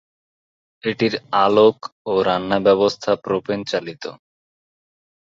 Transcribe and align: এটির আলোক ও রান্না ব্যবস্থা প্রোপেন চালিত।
এটির 0.83 1.13
আলোক 1.43 1.77
ও 2.05 2.13
রান্না 2.23 2.57
ব্যবস্থা 2.67 3.11
প্রোপেন 3.23 3.59
চালিত। 3.63 4.03